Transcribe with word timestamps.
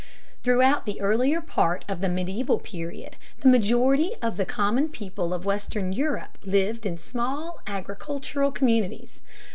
Throughout 0.41 0.87
the 0.87 0.99
earlier 0.99 1.41
part 1.41 1.85
of 1.87 2.01
the 2.01 2.09
medieval 2.09 2.57
period 2.57 3.17
the 3.41 3.47
majority 3.47 4.13
of 4.19 4.35
the 4.35 4.47
common 4.47 4.89
people 4.89 5.31
of 5.31 5.45
western 5.45 5.93
Europe 5.93 6.39
lived 6.43 6.87
in 6.87 6.97
small 6.97 7.59
agricultural 7.67 8.51
communities. 8.51 9.21